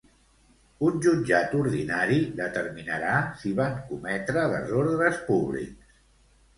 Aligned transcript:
Un 0.87 0.95
jutjat 1.07 1.53
ordinari 1.59 2.17
determinarà 2.41 3.13
si 3.45 3.55
van 3.63 3.79
cometre 3.93 4.51
desordres 4.59 5.25
públics. 5.33 5.99